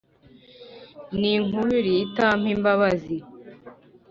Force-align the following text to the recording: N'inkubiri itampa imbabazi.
N'inkubiri 1.19 1.89
itampa 2.05 2.47
imbabazi. 2.55 3.17